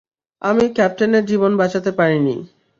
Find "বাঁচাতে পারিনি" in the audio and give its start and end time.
1.57-2.35